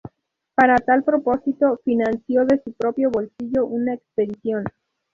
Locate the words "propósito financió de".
1.03-2.59